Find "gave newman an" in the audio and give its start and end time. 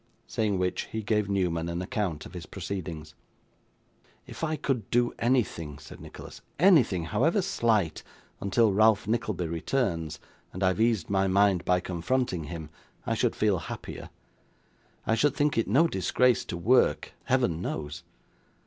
1.03-1.79